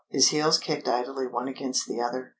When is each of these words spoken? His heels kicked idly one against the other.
His 0.09 0.29
heels 0.29 0.57
kicked 0.57 0.87
idly 0.87 1.27
one 1.27 1.47
against 1.47 1.87
the 1.87 2.01
other. 2.01 2.29